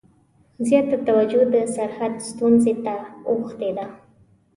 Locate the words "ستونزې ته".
2.29-2.95